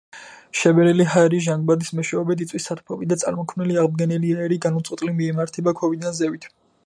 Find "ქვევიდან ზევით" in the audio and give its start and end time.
5.83-6.51